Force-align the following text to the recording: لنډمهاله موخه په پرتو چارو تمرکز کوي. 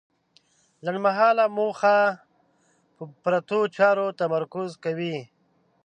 لنډمهاله 0.85 1.45
موخه 1.57 1.97
په 2.95 3.03
پرتو 3.23 3.59
چارو 3.77 4.07
تمرکز 4.21 4.69
کوي. 4.83 5.17